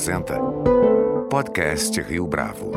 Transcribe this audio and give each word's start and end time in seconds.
apresenta 0.00 0.38
Podcast 1.28 2.00
Rio 2.00 2.26
Bravo. 2.26 2.72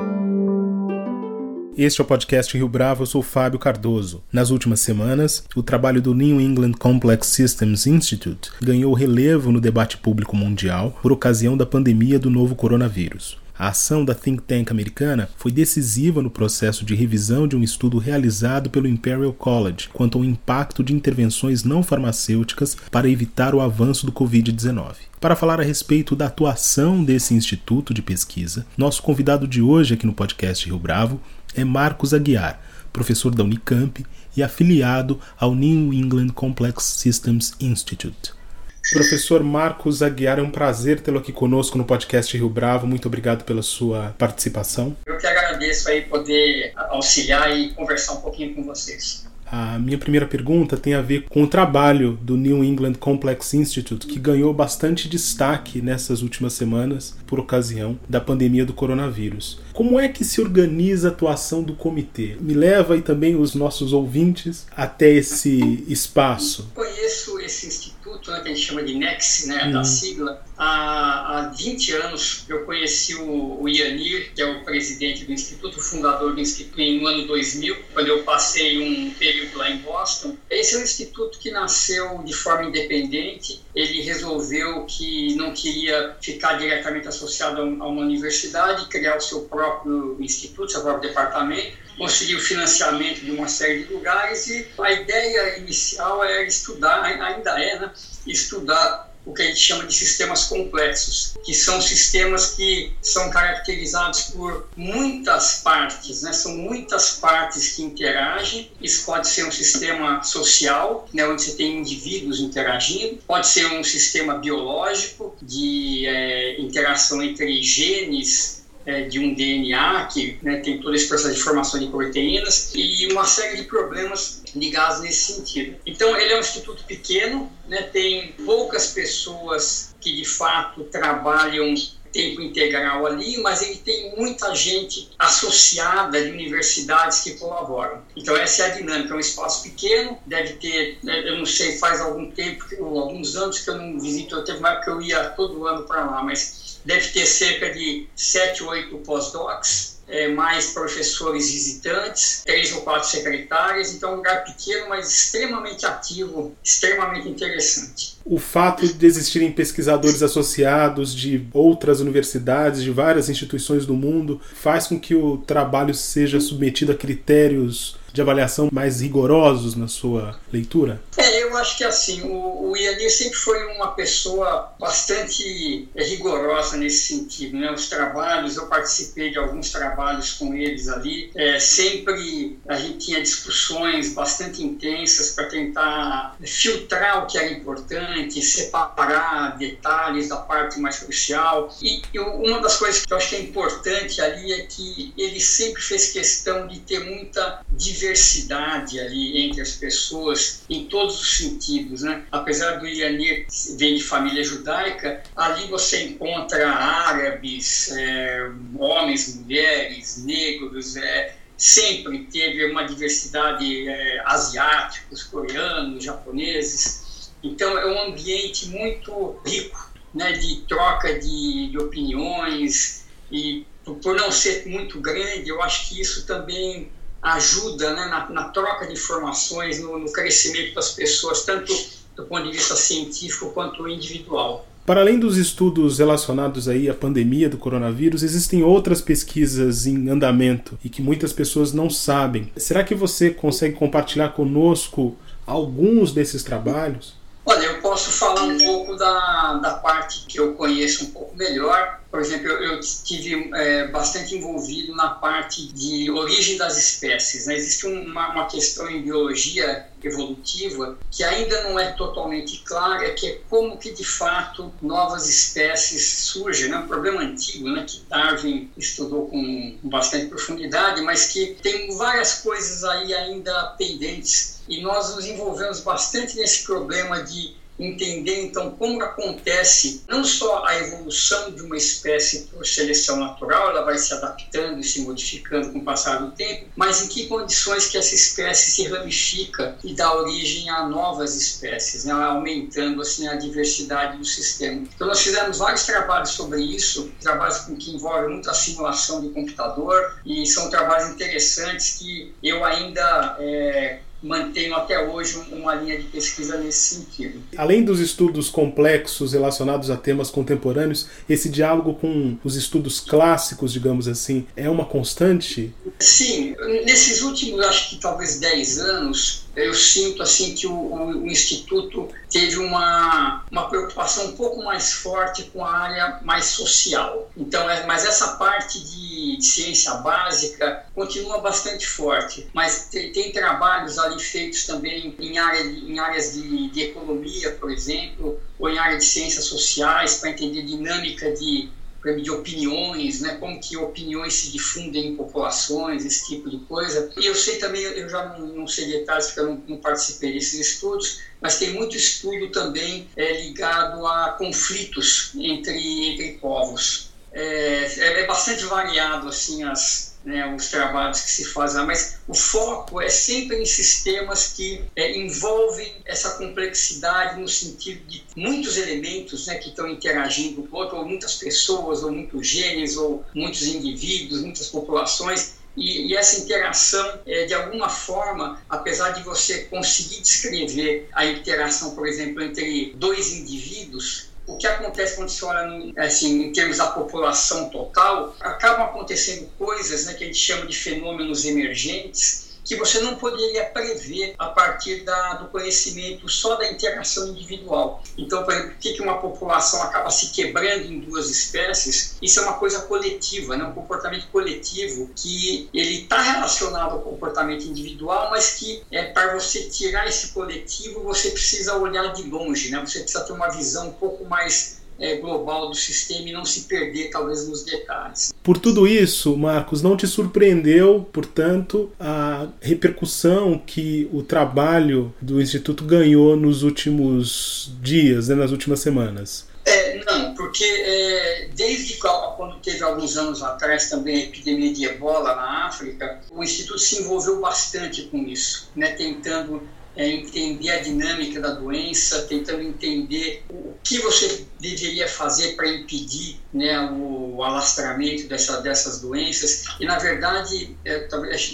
Este 1.77 2.01
é 2.01 2.03
o 2.03 2.05
podcast 2.05 2.57
Rio 2.57 2.67
Bravo, 2.67 3.03
eu 3.03 3.05
sou 3.05 3.21
Fábio 3.21 3.57
Cardoso. 3.57 4.21
Nas 4.29 4.49
últimas 4.49 4.81
semanas, 4.81 5.45
o 5.55 5.63
trabalho 5.63 6.01
do 6.01 6.13
New 6.13 6.41
England 6.41 6.73
Complex 6.73 7.27
Systems 7.27 7.87
Institute 7.87 8.51
ganhou 8.61 8.93
relevo 8.93 9.53
no 9.53 9.61
debate 9.61 9.95
público 9.95 10.35
mundial 10.35 10.99
por 11.01 11.13
ocasião 11.13 11.55
da 11.55 11.65
pandemia 11.65 12.19
do 12.19 12.29
novo 12.29 12.55
coronavírus. 12.55 13.41
A 13.57 13.67
ação 13.67 14.03
da 14.03 14.15
think 14.15 14.41
tank 14.41 14.71
americana 14.71 15.29
foi 15.37 15.51
decisiva 15.51 16.23
no 16.23 16.29
processo 16.31 16.83
de 16.83 16.95
revisão 16.95 17.47
de 17.47 17.55
um 17.55 17.61
estudo 17.61 17.99
realizado 17.99 18.69
pelo 18.69 18.87
Imperial 18.87 19.31
College 19.31 19.89
quanto 19.93 20.17
ao 20.17 20.25
impacto 20.25 20.83
de 20.83 20.93
intervenções 20.93 21.63
não 21.63 21.83
farmacêuticas 21.83 22.75
para 22.89 23.07
evitar 23.07 23.53
o 23.53 23.61
avanço 23.61 24.07
do 24.07 24.11
Covid-19. 24.11 24.95
Para 25.21 25.35
falar 25.35 25.59
a 25.59 25.63
respeito 25.63 26.15
da 26.15 26.25
atuação 26.25 27.03
desse 27.03 27.35
instituto 27.35 27.93
de 27.93 28.01
pesquisa, 28.01 28.65
nosso 28.75 29.03
convidado 29.03 29.47
de 29.47 29.61
hoje 29.61 29.93
aqui 29.93 30.05
no 30.05 30.13
podcast 30.13 30.65
Rio 30.65 30.79
Bravo 30.79 31.21
é 31.55 31.63
Marcos 31.63 32.11
Aguiar, 32.11 32.59
professor 32.91 33.33
da 33.33 33.43
Unicamp 33.43 34.03
e 34.35 34.41
afiliado 34.41 35.19
ao 35.39 35.53
New 35.53 35.93
England 35.93 36.29
Complex 36.29 36.83
Systems 36.83 37.53
Institute. 37.59 38.42
Professor 38.91 39.41
Marcos 39.41 40.03
Aguiar, 40.03 40.39
é 40.39 40.41
um 40.41 40.51
prazer 40.51 40.99
tê-lo 40.99 41.17
aqui 41.17 41.31
conosco 41.31 41.77
no 41.77 41.85
podcast 41.85 42.35
Rio 42.35 42.49
Bravo. 42.49 42.85
Muito 42.85 43.07
obrigado 43.07 43.43
pela 43.45 43.61
sua 43.61 44.13
participação. 44.17 44.95
Eu 45.05 45.17
que 45.17 45.25
agradeço 45.25 45.89
aí 45.89 46.01
poder 46.01 46.73
auxiliar 46.75 47.57
e 47.57 47.71
conversar 47.73 48.13
um 48.13 48.21
pouquinho 48.21 48.53
com 48.53 48.63
vocês. 48.63 49.25
A 49.55 49.77
minha 49.77 49.99
primeira 49.99 50.25
pergunta 50.25 50.75
tem 50.75 50.95
a 50.95 51.01
ver 51.01 51.25
com 51.29 51.43
o 51.43 51.47
trabalho 51.47 52.17
do 52.19 52.35
New 52.35 52.63
England 52.63 52.93
Complex 52.95 53.53
Institute, 53.53 54.07
que 54.07 54.17
ganhou 54.17 54.51
bastante 54.51 55.07
destaque 55.07 55.79
nessas 55.79 56.23
últimas 56.23 56.53
semanas 56.53 57.15
por 57.27 57.39
ocasião 57.39 57.99
da 58.09 58.19
pandemia 58.19 58.65
do 58.65 58.73
coronavírus. 58.73 59.61
Como 59.71 59.99
é 59.99 60.07
que 60.07 60.25
se 60.25 60.41
organiza 60.41 61.09
a 61.09 61.11
atuação 61.11 61.61
do 61.61 61.75
comitê? 61.75 62.35
Me 62.41 62.55
leva 62.55 62.97
e 62.97 63.01
também 63.03 63.35
os 63.35 63.53
nossos 63.53 63.93
ouvintes 63.93 64.65
até 64.75 65.11
esse 65.11 65.83
espaço. 65.87 66.71
Conheço 66.73 67.39
esse 67.39 67.67
instituto, 67.67 68.02
né, 68.31 68.39
que 68.41 68.49
a 68.49 68.53
gente 68.53 68.65
chama 68.65 68.83
de 68.83 68.95
NEX, 68.95 69.45
né, 69.47 69.71
da 69.71 69.83
sigla. 69.83 70.43
Há, 70.65 71.39
há 71.39 71.47
20 71.49 71.91
anos 71.91 72.45
eu 72.47 72.63
conheci 72.63 73.15
o, 73.15 73.61
o 73.61 73.67
Ianir, 73.67 74.31
que 74.33 74.41
é 74.41 74.45
o 74.45 74.63
presidente 74.63 75.25
do 75.25 75.33
instituto, 75.33 75.81
fundador 75.81 76.33
do 76.33 76.39
instituto, 76.39 76.81
no 76.81 77.05
ano 77.05 77.27
2000, 77.27 77.75
quando 77.93 78.07
eu 78.07 78.23
passei 78.23 78.81
um 78.81 79.11
período 79.11 79.57
lá 79.57 79.69
em 79.69 79.79
Boston. 79.79 80.37
Esse 80.49 80.75
é 80.75 80.77
um 80.77 80.83
instituto 80.83 81.37
que 81.37 81.51
nasceu 81.51 82.23
de 82.23 82.33
forma 82.33 82.69
independente. 82.69 83.61
Ele 83.75 84.03
resolveu 84.03 84.85
que 84.85 85.35
não 85.35 85.53
queria 85.53 86.15
ficar 86.21 86.53
diretamente 86.53 87.09
associado 87.09 87.59
a 87.59 87.65
uma 87.65 88.01
universidade, 88.01 88.87
criar 88.87 89.17
o 89.17 89.21
seu 89.21 89.41
próprio 89.41 90.15
instituto, 90.21 90.71
seu 90.71 90.81
próprio 90.81 91.09
departamento 91.09 91.83
conseguiu 91.97 92.39
financiamento 92.39 93.19
de 93.19 93.31
uma 93.31 93.47
série 93.47 93.83
de 93.83 93.93
lugares 93.93 94.47
e 94.47 94.67
a 94.79 94.91
ideia 94.91 95.59
inicial 95.59 96.23
era 96.23 96.41
estudar, 96.43 97.03
ainda 97.03 97.51
é, 97.61 97.79
né, 97.79 97.93
estudar 98.25 99.12
o 99.25 99.33
que 99.33 99.41
a 99.41 99.45
gente 99.45 99.59
chama 99.59 99.85
de 99.85 99.93
sistemas 99.93 100.45
complexos, 100.45 101.33
que 101.43 101.53
são 101.53 101.81
sistemas 101.81 102.51
que 102.51 102.93
são 103.01 103.29
caracterizados 103.29 104.21
por 104.31 104.67
muitas 104.75 105.61
partes, 105.63 106.21
né? 106.23 106.33
são 106.33 106.55
muitas 106.57 107.11
partes 107.19 107.73
que 107.73 107.83
interagem. 107.83 108.71
Isso 108.81 109.05
pode 109.05 109.27
ser 109.27 109.45
um 109.45 109.51
sistema 109.51 110.23
social, 110.23 111.07
né? 111.13 111.25
onde 111.27 111.41
você 111.41 111.53
tem 111.53 111.79
indivíduos 111.79 112.39
interagindo, 112.39 113.19
pode 113.27 113.47
ser 113.47 113.65
um 113.67 113.83
sistema 113.83 114.35
biológico 114.35 115.35
de 115.41 116.05
é, 116.05 116.59
interação 116.59 117.21
entre 117.21 117.61
genes 117.61 118.62
é, 118.85 119.03
de 119.03 119.19
um 119.19 119.33
DNA 119.33 120.05
que 120.11 120.37
né, 120.41 120.57
tem 120.57 120.79
todo 120.79 120.95
esse 120.95 121.07
processo 121.07 121.33
de 121.33 121.41
formação 121.41 121.79
de 121.79 121.87
proteínas 121.87 122.71
e 122.75 123.07
uma 123.11 123.25
série 123.25 123.57
de 123.57 123.63
problemas 123.63 124.43
ligados 124.55 125.01
nesse 125.01 125.33
sentido. 125.33 125.77
Então, 125.85 126.15
ele 126.17 126.33
é 126.33 126.37
um 126.37 126.41
instituto 126.41 126.83
pequeno, 126.83 127.51
né, 127.67 127.83
tem 127.83 128.33
poucas 128.45 128.87
pessoas 128.87 129.95
que 129.99 130.15
de 130.15 130.25
fato 130.25 130.83
trabalham 130.85 131.73
tempo 132.13 132.41
integral 132.41 133.05
ali, 133.05 133.41
mas 133.41 133.63
ele 133.63 133.77
tem 133.77 134.15
muita 134.15 134.53
gente 134.53 135.09
associada 135.17 136.23
de 136.23 136.29
universidades 136.29 137.21
que 137.21 137.31
colaboram. 137.31 138.03
Então 138.15 138.37
essa 138.37 138.63
é 138.63 138.65
a 138.67 138.75
dinâmica, 138.75 139.13
é 139.13 139.17
um 139.17 139.19
espaço 139.19 139.63
pequeno, 139.63 140.17
deve 140.25 140.53
ter, 140.53 140.99
né, 141.03 141.27
eu 141.27 141.37
não 141.37 141.45
sei, 141.45 141.77
faz 141.77 141.99
algum 141.99 142.29
tempo, 142.29 142.63
alguns 142.97 143.35
anos 143.35 143.59
que 143.59 143.69
eu 143.69 143.77
não 143.77 143.99
visito, 143.99 144.43
teve 144.43 144.59
uma 144.59 144.69
época 144.69 144.85
que 144.85 144.91
eu 144.91 145.01
ia 145.01 145.29
todo 145.31 145.65
ano 145.65 145.83
para 145.87 146.05
lá, 146.05 146.23
mas 146.23 146.62
deve 146.85 147.07
ter 147.09 147.25
cerca 147.25 147.71
de 147.71 148.07
7, 148.15 148.63
8 148.63 148.97
pós-docs, 148.99 149.93
é, 150.07 150.27
mais 150.27 150.71
professores 150.71 151.49
visitantes, 151.49 152.41
três 152.43 152.73
ou 152.73 152.81
quatro 152.81 153.09
secretárias, 153.09 153.93
então 153.93 154.09
é 154.09 154.13
um 154.13 154.15
lugar 154.17 154.43
pequeno, 154.43 154.89
mas 154.89 155.09
extremamente 155.09 155.85
ativo, 155.85 156.55
extremamente 156.63 157.27
interessante. 157.27 158.12
O 158.25 158.39
fato 158.39 158.87
de 158.87 159.05
existirem 159.05 159.51
pesquisadores 159.51 160.23
associados 160.23 161.13
de 161.13 161.45
outras 161.53 161.99
universidades, 161.99 162.81
de 162.81 162.91
várias 162.91 163.29
instituições 163.29 163.85
do 163.85 163.93
mundo, 163.93 164.39
faz 164.53 164.87
com 164.87 164.99
que 164.99 165.13
o 165.13 165.37
trabalho 165.37 165.93
seja 165.93 166.39
submetido 166.39 166.93
a 166.93 166.95
critérios 166.95 167.97
de 168.13 168.21
avaliação 168.21 168.69
mais 168.71 169.01
rigorosos 169.01 169.75
na 169.75 169.87
sua 169.87 170.39
leitura? 170.51 171.01
É, 171.17 171.43
eu 171.43 171.57
acho 171.57 171.77
que 171.77 171.83
assim, 171.83 172.21
o, 172.21 172.69
o 172.69 172.77
Ianir 172.77 173.11
sempre 173.11 173.35
foi 173.35 173.65
uma 173.75 173.93
pessoa 173.93 174.71
bastante 174.79 175.89
rigorosa 175.95 176.77
nesse 176.77 177.15
sentido. 177.15 177.57
Né? 177.57 177.71
Os 177.71 177.89
trabalhos, 177.89 178.55
eu 178.55 178.67
participei 178.67 179.31
de 179.31 179.39
alguns 179.39 179.71
trabalhos 179.71 180.33
com 180.33 180.53
eles 180.53 180.87
ali, 180.87 181.31
é, 181.35 181.59
sempre 181.59 182.59
a 182.67 182.75
gente 182.75 182.99
tinha 182.99 183.21
discussões 183.21 184.13
bastante 184.13 184.63
intensas 184.63 185.31
para 185.31 185.45
tentar 185.45 186.37
filtrar 186.45 187.23
o 187.23 187.27
que 187.27 187.37
era 187.37 187.51
importante, 187.51 188.12
separar 188.41 189.57
detalhes 189.57 190.29
da 190.29 190.37
parte 190.37 190.79
mais 190.79 190.99
crucial. 190.99 191.75
E 191.81 192.01
eu, 192.13 192.25
uma 192.41 192.61
das 192.61 192.77
coisas 192.77 193.05
que 193.05 193.13
eu 193.13 193.17
acho 193.17 193.29
que 193.29 193.35
é 193.35 193.41
importante 193.41 194.21
ali 194.21 194.51
é 194.53 194.65
que 194.65 195.13
ele 195.17 195.39
sempre 195.39 195.81
fez 195.81 196.11
questão 196.11 196.67
de 196.67 196.79
ter 196.79 196.99
muita 197.03 197.61
diversidade 197.71 198.99
ali 198.99 199.45
entre 199.45 199.61
as 199.61 199.71
pessoas 199.71 200.63
em 200.69 200.85
todos 200.85 201.19
os 201.21 201.37
sentidos, 201.37 202.01
né? 202.01 202.23
Apesar 202.31 202.77
do 202.79 202.87
Ianir 202.87 203.47
vir 203.77 203.95
de 203.95 204.03
família 204.03 204.43
judaica, 204.43 205.23
ali 205.35 205.67
você 205.67 206.03
encontra 206.03 206.69
árabes, 206.69 207.91
é, 207.91 208.51
homens, 208.77 209.35
mulheres, 209.35 210.23
negros, 210.23 210.95
é, 210.95 211.35
sempre 211.57 212.25
teve 212.25 212.65
uma 212.65 212.83
diversidade 212.83 213.87
é, 213.87 214.21
asiáticos, 214.25 215.23
coreanos, 215.23 216.03
japoneses. 216.03 217.02
Então 217.43 217.77
é 217.77 217.85
um 217.85 218.11
ambiente 218.11 218.69
muito 218.69 219.35
rico, 219.45 219.91
né? 220.13 220.31
De 220.31 220.61
troca 220.61 221.19
de, 221.19 221.69
de 221.69 221.77
opiniões 221.77 223.03
e 223.31 223.65
por 224.01 224.15
não 224.15 224.31
ser 224.31 224.65
muito 224.67 224.99
grande, 225.01 225.49
eu 225.49 225.61
acho 225.61 225.89
que 225.89 225.99
isso 225.99 226.25
também 226.25 226.89
ajuda 227.21 227.93
né, 227.93 228.05
na, 228.05 228.29
na, 228.29 228.43
troca 228.49 228.85
de 228.85 228.93
informações, 228.93 229.81
no, 229.81 229.97
no 229.97 230.11
crescimento 230.11 230.75
das 230.75 230.91
pessoas, 230.91 231.43
tanto 231.43 231.73
do 232.15 232.25
ponto 232.25 232.43
de 232.43 232.51
vista 232.51 232.75
científico 232.75 233.51
quanto 233.51 233.87
individual. 233.87 234.67
Para 234.85 234.99
além 234.99 235.17
dos 235.17 235.37
estudos 235.37 235.99
relacionados 235.99 236.67
aí 236.67 236.89
à 236.89 236.93
pandemia 236.93 237.49
do 237.49 237.57
coronavírus, 237.57 238.21
existem 238.21 238.61
outras 238.63 239.01
pesquisas 239.01 239.87
em 239.87 240.09
andamento 240.09 240.77
e 240.83 240.89
que 240.89 241.01
muitas 241.01 241.31
pessoas 241.31 241.71
não 241.71 241.89
sabem. 241.89 242.51
Será 242.57 242.83
que 242.83 242.93
você 242.93 243.29
consegue 243.29 243.75
compartilhar 243.75 244.29
conosco 244.29 245.15
alguns 245.47 246.11
desses 246.11 246.43
trabalhos? 246.43 247.15
Olha, 247.45 247.65
eu 247.65 247.81
posso 247.81 248.11
falar 248.11 248.43
um 248.43 248.57
pouco 248.57 248.95
da, 248.95 249.55
da 249.55 249.73
parte 249.75 250.25
que 250.27 250.39
eu 250.39 250.53
conheço 250.53 251.05
um 251.05 251.11
pouco 251.11 251.35
melhor. 251.35 252.02
Por 252.13 252.21
exemplo, 252.21 252.47
eu, 252.47 252.61
eu 252.61 252.79
estive 252.79 253.49
é, 253.55 253.87
bastante 253.87 254.35
envolvido 254.35 254.95
na 254.95 255.09
parte 255.09 255.65
de 255.73 256.11
origem 256.11 256.57
das 256.57 256.77
espécies. 256.77 257.47
Né? 257.47 257.55
Existe 257.55 257.87
uma, 257.87 258.29
uma 258.29 258.45
questão 258.45 258.87
em 258.87 259.01
biologia 259.01 259.87
evolutiva 260.03 260.95
que 261.09 261.23
ainda 261.23 261.63
não 261.63 261.79
é 261.79 261.91
totalmente 261.93 262.59
clara, 262.65 263.09
que 263.15 263.25
é 263.25 263.41
como 263.49 263.79
que 263.79 263.91
de 263.91 264.03
fato 264.03 264.71
novas 264.79 265.27
espécies 265.27 266.05
surgem. 266.25 266.65
É 266.65 266.69
né? 266.69 266.77
um 266.77 266.87
problema 266.87 267.19
antigo, 267.19 267.67
né? 267.67 267.83
que 267.83 268.03
Darwin 268.07 268.69
estudou 268.77 269.27
com 269.29 269.79
bastante 269.81 270.27
profundidade, 270.27 271.01
mas 271.01 271.31
que 271.31 271.57
tem 271.63 271.97
várias 271.97 272.41
coisas 272.41 272.83
aí 272.83 273.11
ainda 273.11 273.73
pendentes 273.75 274.61
e 274.69 274.81
nós 274.81 275.15
nos 275.15 275.25
envolvemos 275.25 275.79
bastante 275.79 276.35
nesse 276.35 276.63
problema 276.63 277.23
de 277.23 277.55
entender 277.85 278.45
então 278.45 278.71
como 278.71 279.01
acontece 279.01 280.03
não 280.07 280.23
só 280.23 280.65
a 280.65 280.75
evolução 280.77 281.51
de 281.51 281.61
uma 281.61 281.77
espécie 281.77 282.47
por 282.47 282.65
seleção 282.65 283.19
natural, 283.19 283.69
ela 283.69 283.83
vai 283.83 283.97
se 283.97 284.13
adaptando 284.13 284.79
e 284.79 284.83
se 284.83 285.01
modificando 285.01 285.71
com 285.71 285.79
o 285.79 285.83
passar 285.83 286.17
do 286.17 286.31
tempo, 286.31 286.67
mas 286.75 287.03
em 287.03 287.07
que 287.07 287.27
condições 287.27 287.87
que 287.87 287.97
essa 287.97 288.15
espécie 288.15 288.71
se 288.71 288.87
ramifica 288.87 289.77
e 289.83 289.93
dá 289.93 290.13
origem 290.13 290.69
a 290.69 290.87
novas 290.87 291.35
espécies, 291.35 292.05
né, 292.05 292.13
aumentando 292.13 293.01
assim 293.01 293.27
a 293.27 293.35
diversidade 293.35 294.17
do 294.17 294.25
sistema. 294.25 294.87
Então 294.95 295.07
nós 295.07 295.21
fizemos 295.21 295.57
vários 295.57 295.85
trabalhos 295.85 296.31
sobre 296.31 296.61
isso, 296.61 297.11
trabalhos 297.21 297.59
que 297.59 297.91
envolvem 297.91 298.29
muita 298.29 298.53
simulação 298.53 299.21
de 299.21 299.29
computador 299.29 300.17
e 300.25 300.45
são 300.45 300.69
trabalhos 300.69 301.09
interessantes 301.09 301.97
que 301.97 302.33
eu 302.41 302.63
ainda 302.63 303.37
é, 303.39 303.99
mantenho 304.23 304.73
até 304.75 305.07
hoje 305.07 305.39
uma 305.51 305.75
linha 305.75 305.97
de 305.97 306.05
pesquisa 306.05 306.57
nesse 306.57 306.95
sentido. 306.95 307.41
Além 307.57 307.83
dos 307.83 307.99
estudos 307.99 308.49
complexos 308.49 309.33
relacionados 309.33 309.89
a 309.89 309.97
temas 309.97 310.29
contemporâneos, 310.29 311.07
esse 311.29 311.49
diálogo 311.49 311.93
com 311.95 312.37
os 312.43 312.55
estudos 312.55 312.99
clássicos, 312.99 313.73
digamos 313.73 314.07
assim, 314.07 314.47
é 314.55 314.69
uma 314.69 314.85
constante? 314.85 315.73
Sim, 315.99 316.55
nesses 316.85 317.21
últimos, 317.21 317.59
acho 317.65 317.89
que 317.89 317.97
talvez 317.97 318.39
10 318.39 318.79
anos, 318.79 319.43
eu 319.55 319.73
sinto 319.73 320.23
assim 320.23 320.55
que 320.55 320.65
o, 320.65 320.73
o, 320.73 321.27
Instituto 321.27 322.09
teve 322.29 322.57
uma, 322.57 323.45
uma 323.51 323.69
preocupação 323.69 324.27
um 324.27 324.31
pouco 324.35 324.63
mais 324.63 324.93
forte 324.93 325.43
com 325.43 325.63
a 325.63 325.71
área 325.71 326.19
mais 326.23 326.45
social. 326.45 327.31
Então, 327.37 327.69
é, 327.69 327.85
mas 327.85 328.03
essa 328.05 328.35
parte 328.35 328.79
de, 328.83 329.37
de 329.37 329.45
ciência 329.45 329.93
básica 329.95 330.85
continua 330.95 331.39
bastante 331.39 331.85
forte. 331.85 332.49
Mas 332.53 332.89
tem, 332.89 333.11
tem, 333.11 333.31
trabalhos 333.31 333.99
ali 333.99 334.19
feitos 334.19 334.65
também 334.65 335.15
em, 335.19 335.37
área, 335.37 335.61
em 335.61 335.99
áreas 335.99 336.33
de, 336.33 336.69
de 336.69 336.81
economia, 336.81 337.51
por 337.51 337.71
exemplo, 337.71 338.39
ou 338.57 338.69
em 338.69 338.77
área 338.77 338.97
de 338.97 339.05
ciências 339.05 339.45
sociais 339.45 340.15
para 340.15 340.31
entender 340.31 340.63
dinâmica 340.63 341.31
de 341.31 341.69
de 342.11 342.29
opiniões, 342.29 343.21
né, 343.21 343.35
como 343.35 343.59
que 343.59 343.77
opiniões 343.77 344.33
se 344.33 344.51
difundem 344.51 345.07
em 345.07 345.15
populações, 345.15 346.05
esse 346.05 346.25
tipo 346.25 346.49
de 346.49 346.59
coisa. 346.65 347.09
E 347.17 347.25
eu 347.25 347.35
sei 347.35 347.57
também, 347.57 347.81
eu 347.81 348.09
já 348.09 348.37
não, 348.37 348.47
não 348.47 348.67
sei 348.67 348.87
detalhes 348.87 349.27
porque 349.27 349.39
eu 349.39 349.45
não, 349.47 349.63
não, 349.67 349.77
participei 349.77 350.33
desses 350.33 350.59
estudos, 350.73 351.21
mas 351.41 351.57
tem 351.57 351.73
muito 351.73 351.95
estudo 351.95 352.51
também 352.51 353.07
é, 353.15 353.41
ligado 353.41 354.05
a 354.05 354.31
conflitos 354.31 355.31
entre, 355.35 356.11
entre 356.11 356.37
povos. 356.39 357.12
É, 357.33 357.85
é, 357.97 358.21
é 358.21 358.27
bastante 358.27 358.63
variado 358.65 359.27
assim 359.27 359.63
as, 359.63 360.15
né, 360.23 360.45
os 360.55 360.69
trabalhos 360.69 361.21
que 361.21 361.31
se 361.31 361.45
fazem 361.45 361.83
mas 361.85 362.19
o 362.27 362.33
foco 362.33 363.01
é 363.01 363.09
sempre 363.09 363.61
em 363.61 363.65
sistemas 363.65 364.53
que 364.53 364.85
é, 364.95 365.17
envolvem 365.17 365.95
essa 366.05 366.37
complexidade 366.37 367.39
no 367.39 367.47
sentido 367.47 368.05
de 368.05 368.23
muitos 368.35 368.77
elementos 368.77 369.47
né, 369.47 369.55
que 369.55 369.69
estão 369.69 369.87
interagindo 369.87 370.63
com 370.63 370.77
outro, 370.77 370.97
ou 370.97 371.05
muitas 371.05 371.35
pessoas, 371.35 372.03
ou 372.03 372.11
muitos 372.11 372.47
genes, 372.47 372.95
ou 372.95 373.25
muitos 373.33 373.63
indivíduos, 373.63 374.41
muitas 374.41 374.69
populações, 374.69 375.55
e, 375.75 376.09
e, 376.09 376.15
essa 376.15 376.39
interação, 376.39 377.19
é, 377.25 377.45
de 377.45 377.53
alguma 377.53 377.89
forma, 377.89 378.61
apesar 378.69 379.11
de 379.11 379.23
você 379.23 379.65
conseguir 379.65 380.21
descrever 380.21 381.09
a 381.13 381.25
interação, 381.25 381.95
por 381.95 382.07
exemplo, 382.07 382.43
entre 382.43 382.93
dois 382.95 383.33
indivíduos, 383.33 384.32
o 384.45 384.57
que 384.57 384.67
acontece 384.67 385.15
quando 385.15 385.29
se 385.29 385.43
olha 385.45 385.65
no, 385.65 385.93
assim, 385.97 386.43
em 386.43 386.51
termos 386.51 386.77
da 386.77 386.87
população 386.87 387.69
total, 387.69 388.35
acabam 388.39 388.85
acontecendo 388.85 389.49
coisas 389.57 390.05
né, 390.05 390.13
que 390.13 390.23
a 390.23 390.27
gente 390.27 390.39
chama 390.39 390.65
de 390.65 390.77
fenômenos 390.77 391.45
emergentes, 391.45 392.42
que 392.63 392.75
você 392.75 392.99
não 393.01 393.15
poderia 393.15 393.65
prever 393.65 394.35
a 394.37 394.47
partir 394.47 395.03
da, 395.03 395.35
do 395.35 395.49
conhecimento 395.49 396.27
só 396.29 396.55
da 396.55 396.71
interação 396.71 397.27
individual. 397.27 398.01
Então, 398.17 398.43
por 398.43 398.53
exemplo, 398.53 398.71
por 398.71 398.79
que 398.79 399.01
uma 399.01 399.17
população 399.19 399.81
acaba 399.83 400.09
se 400.09 400.31
quebrando 400.31 400.85
em 400.85 400.99
duas 400.99 401.29
espécies? 401.29 402.15
Isso 402.21 402.39
é 402.39 402.43
uma 402.43 402.53
coisa 402.53 402.81
coletiva, 402.83 403.57
né? 403.57 403.63
um 403.65 403.73
comportamento 403.73 404.27
coletivo 404.27 405.09
que 405.15 405.69
ele 405.73 406.03
está 406.03 406.21
relacionado 406.21 406.93
ao 406.93 407.01
comportamento 407.01 407.65
individual, 407.65 408.29
mas 408.31 408.53
que 408.53 408.83
é 408.91 409.03
para 409.05 409.33
você 409.33 409.69
tirar 409.69 410.07
esse 410.07 410.29
coletivo 410.29 411.03
você 411.03 411.31
precisa 411.31 411.77
olhar 411.77 412.13
de 412.13 412.23
longe, 412.23 412.69
né? 412.71 412.79
você 412.79 412.99
precisa 412.99 413.23
ter 413.25 413.33
uma 413.33 413.49
visão 413.49 413.89
um 413.89 413.93
pouco 413.93 414.25
mais 414.25 414.82
é, 414.99 415.17
global 415.17 415.69
do 415.69 415.75
sistema 415.75 416.29
e 416.29 416.31
não 416.31 416.45
se 416.45 416.61
perder, 416.61 417.09
talvez, 417.09 417.47
nos 417.47 417.63
detalhes. 417.63 418.33
Por 418.41 418.57
tudo 418.57 418.87
isso, 418.87 419.35
Marcos, 419.37 419.81
não 419.81 419.97
te 419.97 420.07
surpreendeu, 420.07 421.07
portanto, 421.11 421.91
a 421.99 422.47
repercussão 422.61 423.57
que 423.57 424.09
o 424.11 424.21
trabalho 424.21 425.13
do 425.21 425.41
Instituto 425.41 425.83
ganhou 425.83 426.35
nos 426.35 426.63
últimos 426.63 427.71
dias, 427.81 428.27
né, 428.27 428.35
nas 428.35 428.51
últimas 428.51 428.79
semanas? 428.79 429.47
É, 429.65 430.03
não, 430.03 430.35
porque 430.35 430.63
é, 430.65 431.49
desde 431.55 431.97
quando 431.97 432.59
teve 432.61 432.83
alguns 432.83 433.15
anos 433.15 433.41
atrás 433.41 433.89
também 433.89 434.17
a 434.17 434.23
epidemia 434.25 434.73
de 434.73 434.85
ebola 434.85 435.35
na 435.35 435.67
África, 435.67 436.19
o 436.31 436.43
Instituto 436.43 436.79
se 436.79 436.99
envolveu 436.99 437.39
bastante 437.39 438.03
com 438.03 438.17
isso, 438.17 438.69
né, 438.75 438.91
tentando 438.91 439.63
é, 439.95 440.07
entender 440.07 440.69
a 440.69 440.81
dinâmica 440.81 441.39
da 441.39 441.51
doença, 441.51 442.23
tentando 442.23 442.61
entender 442.61 443.43
o 443.49 443.73
que 443.83 443.99
você 443.99 444.45
deveria 444.59 445.07
fazer 445.07 445.55
para 445.55 445.67
impedir 445.67 446.39
né, 446.53 446.89
o 446.91 447.43
alastramento 447.43 448.27
dessa, 448.27 448.61
dessas 448.61 449.01
doenças. 449.01 449.63
E, 449.79 449.85
na 449.85 449.99
verdade, 449.99 450.75
é, 450.85 451.07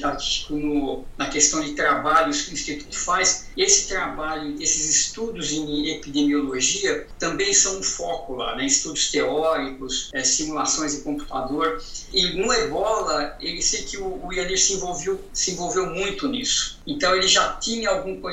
acho 0.04 0.56
no, 0.56 1.06
na 1.18 1.28
questão 1.28 1.62
de 1.62 1.72
trabalhos 1.72 2.44
que 2.44 2.52
o 2.52 2.54
Instituto 2.54 2.98
faz, 2.98 3.48
esse 3.58 3.88
trabalho, 3.88 4.56
esses 4.62 4.90
estudos 4.90 5.52
em 5.52 5.90
epidemiologia 5.90 7.08
também 7.18 7.54
são 7.54 7.80
um 7.80 7.84
foco 7.84 8.36
lá, 8.36 8.56
né, 8.56 8.66
estudos 8.66 9.10
teóricos, 9.10 10.10
é, 10.14 10.24
simulações 10.24 10.96
em 10.96 11.02
computador. 11.02 11.82
E 12.14 12.38
no 12.38 12.54
Ebola, 12.54 13.36
ele 13.40 13.62
sei 13.62 13.84
que 13.84 13.98
o, 13.98 14.06
o 14.06 14.58
se 14.58 14.74
envolveu, 14.74 15.20
se 15.34 15.52
envolveu 15.52 15.88
muito 15.88 16.28
nisso. 16.28 16.80
Então, 16.86 17.16
ele 17.16 17.28
já 17.28 17.54
tinha 17.54 17.90
algum 17.90 18.20
conhecimento 18.20 18.29